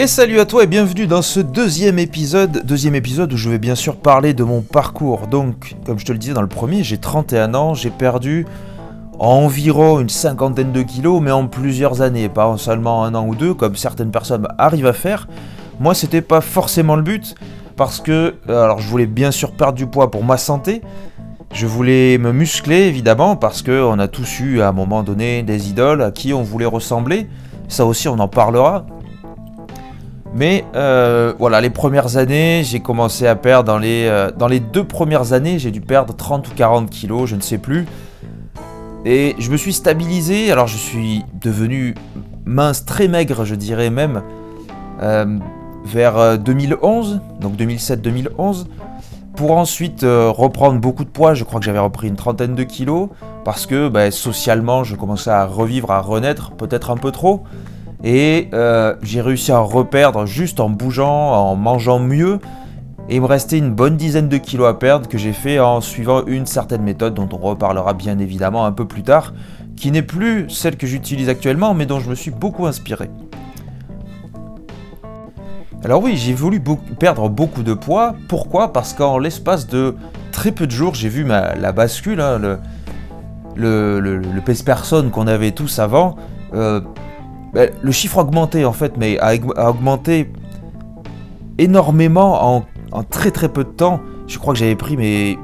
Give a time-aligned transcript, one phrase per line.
[0.00, 3.58] Et salut à toi et bienvenue dans ce deuxième épisode, deuxième épisode où je vais
[3.58, 5.26] bien sûr parler de mon parcours.
[5.26, 8.46] Donc, comme je te le disais dans le premier, j'ai 31 ans, j'ai perdu
[9.18, 13.54] environ une cinquantaine de kilos, mais en plusieurs années, pas seulement un an ou deux,
[13.54, 15.26] comme certaines personnes arrivent à faire.
[15.80, 17.34] Moi, c'était pas forcément le but,
[17.74, 20.80] parce que, euh, alors, je voulais bien sûr perdre du poids pour ma santé.
[21.52, 25.70] Je voulais me muscler, évidemment, parce qu'on a tous eu à un moment donné des
[25.70, 27.26] idoles à qui on voulait ressembler.
[27.66, 28.86] Ça aussi, on en parlera.
[30.34, 34.60] Mais euh, voilà, les premières années, j'ai commencé à perdre dans les, euh, dans les
[34.60, 37.86] deux premières années, j'ai dû perdre 30 ou 40 kilos, je ne sais plus.
[39.04, 41.94] Et je me suis stabilisé, alors je suis devenu
[42.44, 44.22] mince, très maigre, je dirais même,
[45.02, 45.38] euh,
[45.84, 48.66] vers 2011, donc 2007-2011,
[49.34, 51.32] pour ensuite reprendre beaucoup de poids.
[51.34, 53.08] Je crois que j'avais repris une trentaine de kilos,
[53.44, 57.44] parce que ben, socialement, je commençais à revivre, à renaître, peut-être un peu trop.
[58.04, 62.38] Et euh, j'ai réussi à reperdre juste en bougeant, en mangeant mieux.
[63.08, 65.80] Et il me restait une bonne dizaine de kilos à perdre que j'ai fait en
[65.80, 69.32] suivant une certaine méthode dont on reparlera bien évidemment un peu plus tard,
[69.76, 73.08] qui n'est plus celle que j'utilise actuellement mais dont je me suis beaucoup inspiré.
[75.84, 76.60] Alors oui, j'ai voulu
[76.98, 78.14] perdre beaucoup de poids.
[78.28, 78.72] Pourquoi?
[78.72, 79.94] Parce qu'en l'espace de
[80.32, 82.58] très peu de jours, j'ai vu la bascule, hein, le,
[84.00, 86.16] le, le, qu'on avait tous avant.
[86.52, 86.80] Euh,
[87.54, 89.34] le chiffre a augmenté en fait, mais a,
[89.70, 90.30] augmenté
[91.58, 94.00] énormément en, très très peu de temps.
[94.26, 95.38] Je crois que j'avais pris mes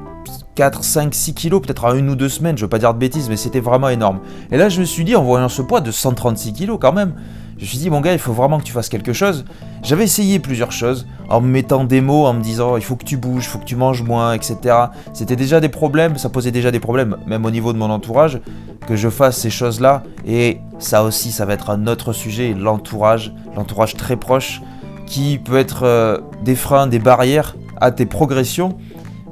[0.55, 2.99] 4, 5, 6 kilos, peut-être en une ou deux semaines, je veux pas dire de
[2.99, 4.19] bêtises, mais c'était vraiment énorme.
[4.51, 7.13] Et là, je me suis dit, en voyant ce poids de 136 kilos quand même,
[7.57, 9.45] je me suis dit, mon gars, il faut vraiment que tu fasses quelque chose.
[9.85, 13.05] J'avais essayé plusieurs choses, en me mettant des mots, en me disant, il faut que
[13.05, 14.75] tu bouges, il faut que tu manges moins, etc.
[15.13, 18.41] C'était déjà des problèmes, ça posait déjà des problèmes, même au niveau de mon entourage,
[18.87, 20.01] que je fasse ces choses-là.
[20.25, 24.59] Et ça aussi, ça va être un autre sujet, l'entourage, l'entourage très proche,
[25.05, 28.79] qui peut être euh, des freins, des barrières à tes progressions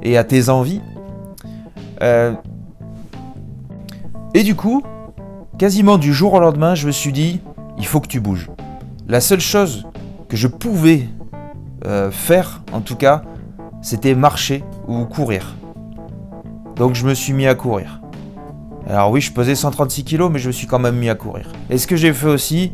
[0.04, 0.82] et à tes envies.
[2.00, 2.32] Euh,
[4.34, 4.84] et du coup,
[5.58, 7.40] quasiment du jour au lendemain, je me suis dit,
[7.76, 8.50] il faut que tu bouges.
[9.08, 9.84] La seule chose
[10.34, 11.08] que je pouvais
[11.86, 13.22] euh, faire, en tout cas,
[13.82, 15.54] c'était marcher ou courir.
[16.74, 18.00] Donc je me suis mis à courir.
[18.88, 21.46] Alors oui, je pesais 136 kg, mais je me suis quand même mis à courir.
[21.70, 22.72] Et ce que j'ai fait aussi,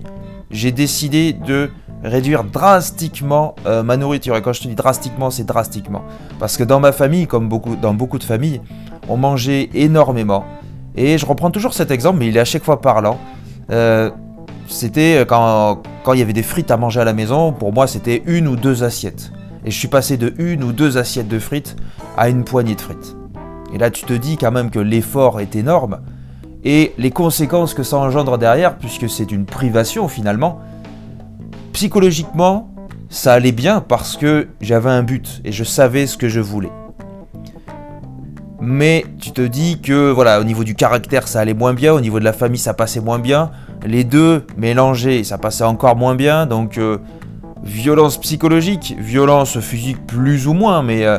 [0.51, 1.71] j'ai décidé de
[2.03, 4.35] réduire drastiquement euh, ma nourriture.
[4.37, 6.01] Et quand je te dis drastiquement, c'est drastiquement.
[6.39, 8.63] Parce que dans ma famille, comme beaucoup, dans beaucoup de familles,
[9.07, 10.47] on mangeait énormément.
[10.97, 13.19] Et je reprends toujours cet exemple, mais il est à chaque fois parlant.
[13.71, 14.11] Euh,
[14.67, 17.87] c'était quand, quand il y avait des frites à manger à la maison, pour moi
[17.87, 19.33] c'était une ou deux assiettes.
[19.65, 21.77] Et je suis passé de une ou deux assiettes de frites
[22.17, 23.17] à une poignée de frites.
[23.75, 26.01] Et là tu te dis quand même que l'effort est énorme
[26.65, 30.61] et les conséquences que ça engendre derrière, puisque c'est une privation finalement,
[31.73, 32.71] psychologiquement
[33.09, 36.71] ça allait bien parce que j'avais un but et je savais ce que je voulais.
[38.61, 42.01] Mais tu te dis que voilà, au niveau du caractère ça allait moins bien, au
[42.01, 43.51] niveau de la famille ça passait moins bien,
[43.85, 46.47] les deux mélangés, ça passait encore moins bien.
[46.47, 46.99] Donc, euh,
[47.63, 51.19] violence psychologique, violence physique plus ou moins, mais euh,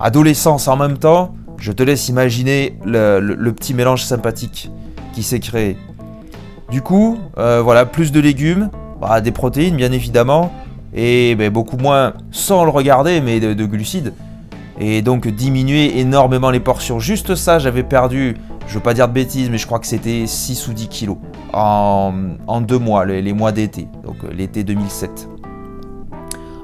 [0.00, 1.34] adolescence en même temps.
[1.58, 4.70] Je te laisse imaginer le, petit mélange sympathique
[5.12, 5.76] qui s'est créé.
[6.70, 8.70] Du coup, euh, voilà, plus de légumes,
[9.00, 10.52] bah, des protéines bien évidemment,
[10.94, 14.12] et ben, beaucoup moins, sans le regarder, mais de glucides.
[14.80, 16.98] Et donc diminuer énormément les portions.
[16.98, 20.26] Juste ça, j'avais perdu je veux pas dire de bêtises, mais je crois que c'était
[20.26, 21.16] 6 ou 10 kilos
[21.52, 22.12] en,
[22.62, 25.28] deux mois, les, mois d'été, donc euh, l'été 2007.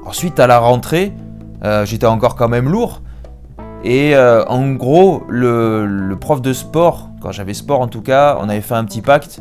[0.05, 1.13] Ensuite, à la rentrée,
[1.63, 3.01] euh, j'étais encore quand même lourd.
[3.83, 8.49] Et euh, en gros, le, prof de sport, quand j'avais sport en tout cas, on
[8.49, 9.39] avait fait un petit pacte.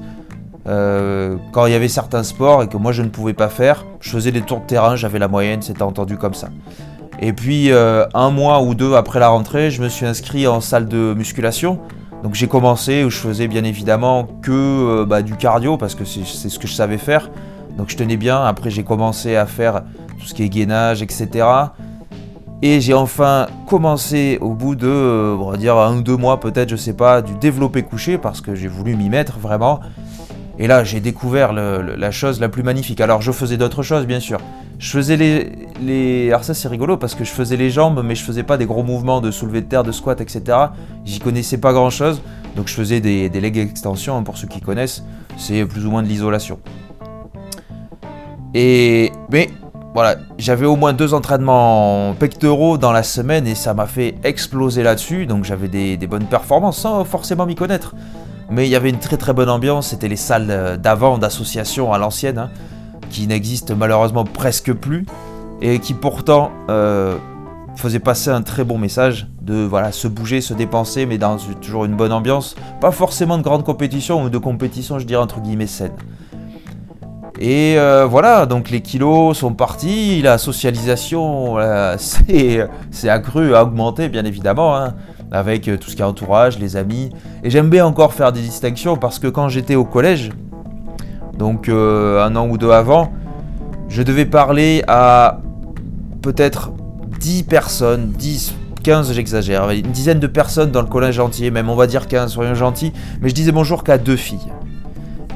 [0.66, 4.10] quand il y avait certains sports et que moi je ne pouvais pas faire, je
[4.10, 6.48] faisais des tours de terrain, j'avais la moyenne, c'était entendu comme ça.
[7.20, 10.86] Et puis un mois ou deux après la rentrée, je me suis inscrit en salle
[10.88, 11.80] de musculation
[12.22, 16.04] donc j'ai commencé où je faisais bien évidemment que euh, bah, du cardio parce que
[16.04, 17.30] c'est ce que je savais faire.
[17.76, 18.42] Donc je tenais bien.
[18.42, 19.82] Après j'ai commencé à faire
[20.18, 21.46] tout ce qui est gainage, etc.
[22.60, 26.40] Et j'ai enfin commencé au bout de, euh, on va dire un ou deux mois
[26.40, 29.78] peut-être, je sais pas, du développé couché parce que j'ai voulu m'y mettre vraiment.
[30.58, 33.00] Et là, j'ai découvert la chose la plus magnifique.
[33.00, 34.38] Alors, je faisais d'autres choses, bien sûr.
[34.78, 36.28] Je faisais les, les...
[36.28, 38.66] Alors ça, c'est rigolo parce que je faisais les jambes, mais je faisais pas des
[38.66, 40.58] gros mouvements de soulevé de terre, de squat, etc.
[41.04, 42.20] J'y connaissais pas grand-chose.
[42.56, 45.04] Donc, je faisais des, des leg extensions, pour ceux qui connaissent.
[45.36, 46.58] C'est plus ou moins de l'isolation.
[48.54, 49.12] Et...
[49.30, 49.48] Mais...
[49.94, 54.82] Voilà, j'avais au moins deux entraînements pectoraux dans la semaine et ça m'a fait exploser
[54.84, 55.26] là-dessus.
[55.26, 57.94] Donc j'avais des bonnes performances sans forcément m'y connaître.
[58.50, 61.92] Mais il y avait une très très bonne ambiance, c'était les salles euh, d'avant d'association
[61.92, 62.38] à l'ancienne.
[62.38, 62.50] Hein.
[63.10, 65.06] qui n'existe malheureusement presque plus,
[65.62, 67.16] et qui pourtant euh,
[67.74, 71.84] faisait passer un très bon message de voilà se bouger, se dépenser, mais dans toujours
[71.86, 72.54] une bonne ambiance.
[72.80, 75.92] Pas forcément de grande compétition ou de compétition, je dirais entre guillemets saine.
[77.40, 81.56] Et euh, voilà, donc les kilos sont partis, la socialisation
[82.90, 84.94] c'est accru, a augmenté bien évidemment, hein,
[85.30, 87.10] avec tout ce qui est entourage, les amis.
[87.42, 90.30] Et j'aime bien encore faire des distinctions parce que quand j'étais au collège,
[91.38, 93.12] donc euh, un an ou deux avant,
[93.88, 95.40] je devais parler à
[96.20, 96.72] peut-être
[97.20, 101.76] 10 personnes, 10, 15 j'exagère, une dizaine de personnes dans le collège entier, même on
[101.76, 104.52] va dire 15, soyons gentils, mais je disais bonjour qu'à deux filles.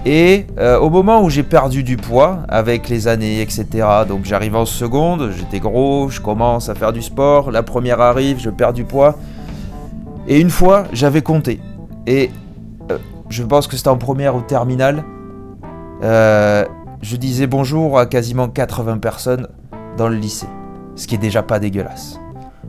[0.04, 4.56] Et euh, au moment où j'ai perdu du poids, avec les années, etc., donc j'arrive
[4.56, 8.72] en seconde, j'étais gros, je commence à faire du sport, la première arrive, je perds
[8.72, 9.16] du poids.
[10.28, 11.60] Et une fois, j'avais compté.
[12.06, 12.30] Et
[12.90, 12.98] euh,
[13.28, 15.04] je pense que c'était en première ou terminale.
[16.02, 16.64] Euh,
[17.00, 19.48] je disais bonjour à quasiment 80 personnes
[19.96, 20.48] dans le lycée.
[20.94, 22.21] Ce qui est déjà pas dégueulasse.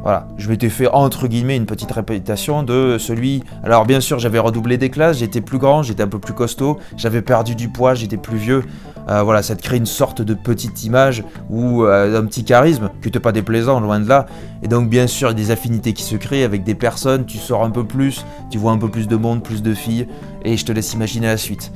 [0.04, 3.42] Voilà, je m'étais fait entre guillemets une petite répétition de celui.
[3.64, 6.78] Alors bien sûr, j'avais redoublé des classes, j'étais plus grand, j'étais un peu plus costaud,
[6.98, 8.64] j'avais perdu du poids, j'étais plus vieux.
[9.10, 12.90] Euh, voilà, ça te crée une sorte de petite image ou euh, un petit charisme
[13.02, 14.26] qui n'était pas déplaisant, loin de là.
[14.62, 17.26] Et donc bien sûr, il y a des affinités qui se créent avec des personnes,
[17.26, 20.08] tu sors un peu plus, tu vois un peu plus de monde, plus de filles,
[20.44, 21.72] et je te laisse imaginer la suite.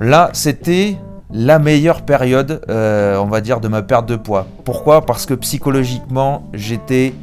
[0.00, 0.98] Là, c'était
[1.30, 4.46] la meilleure période, euh, on va dire, de ma perte de poids.
[4.64, 5.04] Pourquoi?
[5.04, 7.14] Parce que psychologiquement, j'étais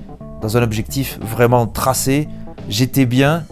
[0.41, 2.27] dans un objectif vraiment tracé,
[2.69, 3.43] j'étais bien,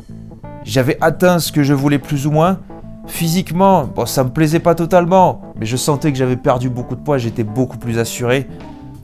[0.63, 2.59] j'avais atteint ce que je voulais plus ou moins.
[3.07, 7.01] Physiquement, bon, ça me plaisait pas totalement, mais je sentais que j'avais perdu beaucoup de
[7.01, 8.47] poids, j'étais beaucoup plus assuré.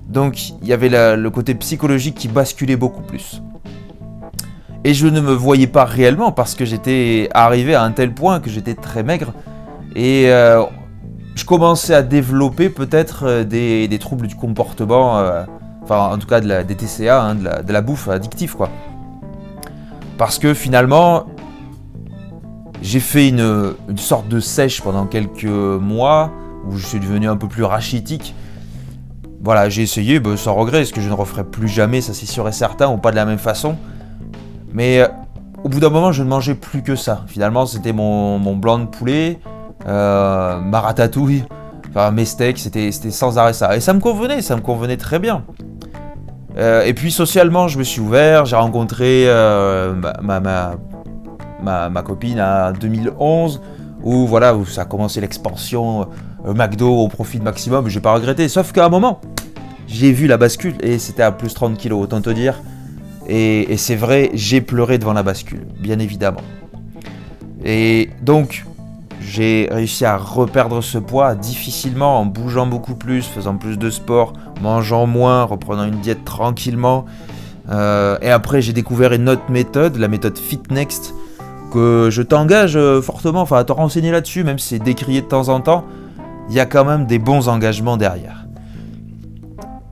[0.07, 3.42] Donc il y avait le côté psychologique qui basculait beaucoup plus.
[4.84, 8.40] Et je ne me voyais pas réellement parce que j'étais arrivé à un tel point
[8.40, 9.34] que j'étais très maigre.
[9.96, 10.63] Et euh,
[11.39, 15.44] je commençais à développer peut-être euh, des, troubles du comportement, euh,
[15.83, 18.69] enfin en tout cas des TCA, hein, de, la, bouffe addictive quoi.
[20.18, 21.27] Parce que finalement,
[22.81, 26.31] j'ai fait une, sorte de sèche pendant quelques mois
[26.68, 28.36] où je suis devenu un peu plus rachitique.
[29.41, 32.25] Voilà, j'ai essayé bah, sans regret, ce que je ne referai plus jamais, ça c'est
[32.25, 33.77] sûr et certain, ou pas de la même façon.
[34.74, 35.07] Mais euh,
[35.63, 37.24] au bout d'un moment, je ne mangeais plus que ça.
[37.27, 39.39] Finalement, c'était mon blanc de poulet,
[39.87, 41.43] euh, ma ratatouille,
[41.89, 43.75] enfin mes steaks, c'était sans arrêt ça.
[43.75, 45.43] Et ça me convenait, ça me convenait très bien.
[46.57, 53.61] Euh, et puis socialement, je me suis ouvert, j'ai rencontré euh, ma, copine en 2011,
[54.03, 56.07] où voilà, ça a commencé l'expansion
[56.45, 58.49] McDo au profit maximum, j'ai pas regretté.
[58.49, 59.21] Sauf qu'à un moment,
[59.87, 62.61] j'ai vu la bascule et c'était à plus 30 kilos, autant te dire.
[63.31, 66.41] Et c'est vrai, j'ai pleuré devant la bascule, bien évidemment.
[67.63, 68.65] Et donc,
[69.21, 74.33] j'ai réussi à reperdre ce poids difficilement en bougeant beaucoup plus, faisant plus de sport,
[74.62, 77.06] mangeant moins, reprenant une diète tranquillement.
[77.69, 81.13] Euh, et après, j'ai découvert une autre méthode, la méthode FitNext,
[81.71, 85.27] que je t'engage euh, fortement enfin, à te renseigner là-dessus, même si c'est décrié de
[85.27, 85.86] temps en temps.
[86.50, 88.45] Il y a quand même des bons engagements derrière.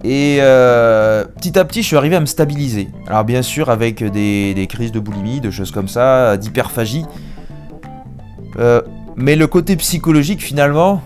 [0.04, 2.90] Et euh, petit à petit, je suis arrivé à me stabiliser.
[3.08, 7.06] Alors bien sûr, avec des, des crises de boulimie, de choses comme ça, d'hyperphagie.
[8.60, 8.82] Euh,
[9.18, 11.02] mais le côté psychologique, finalement,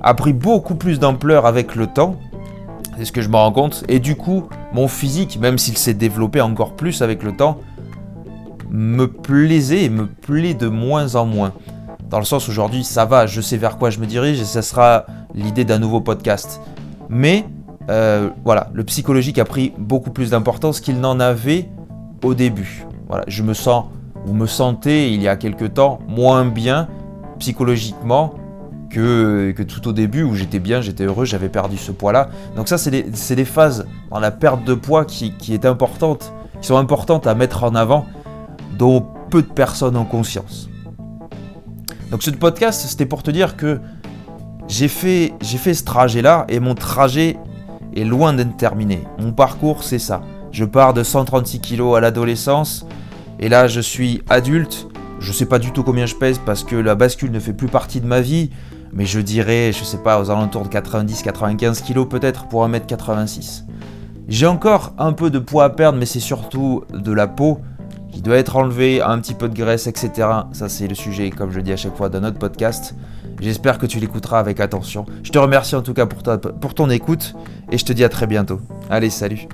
[0.00, 2.14] a pris beaucoup plus d'ampleur avec le temps.
[2.96, 3.82] C'est ce que je me rends compte.
[3.88, 7.58] Et du coup, mon physique, même s'il s'est développé encore plus avec le temps,
[8.70, 11.52] me plaisait et me plaît de moins en moins.
[12.08, 14.62] Dans le sens aujourd'hui, ça va, je sais vers quoi je me dirige et ça
[14.62, 16.60] sera l'idée d'un nouveau podcast.
[17.08, 17.46] Mais
[17.90, 21.68] euh, voilà, le psychologique a pris beaucoup plus d'importance qu'il n'en avait
[22.22, 22.86] au début.
[23.08, 23.86] Voilà, je me sens
[24.24, 26.86] ou me sentais il y a quelque temps moins bien
[27.38, 28.34] psychologiquement
[28.90, 32.30] que, tout au début où j'étais bien, j'étais heureux, j'avais perdu ce poids-là.
[32.56, 36.32] Donc ça, c'est des, des, phases dans la perte de poids qui, qui, est importante,
[36.60, 38.06] qui sont importantes à mettre en avant,
[38.78, 40.68] dont peu de personnes ont conscience.
[42.10, 43.80] Donc ce podcast, c'était pour te dire que
[44.68, 47.36] j'ai fait, j'ai fait ce trajet-là et mon trajet
[47.94, 49.04] est loin d'être terminé.
[49.18, 50.22] Mon parcours, c'est ça.
[50.52, 52.86] Je pars de 136 kg à l'adolescence
[53.38, 54.88] et là, je suis adulte
[55.26, 57.66] je sais pas du tout combien je pèse parce que la bascule ne fait plus
[57.66, 58.50] partie de ma vie,
[58.92, 63.64] mais je dirais, je sais pas, aux alentours de 90-95 kg peut-être pour 1m86.
[64.28, 67.58] J'ai encore un peu de poids à perdre, mais c'est surtout de la peau
[68.12, 70.28] qui doit être enlevée, un petit peu de graisse, etc.
[70.52, 72.94] Ça, c'est le sujet, comme je dis à chaque fois, d'un autre podcast.
[73.40, 75.06] J'espère que tu l'écouteras avec attention.
[75.24, 76.22] Je te remercie en tout cas pour,
[76.60, 77.34] pour ton écoute
[77.72, 78.60] et je te dis à très bientôt.
[78.90, 79.48] Allez, salut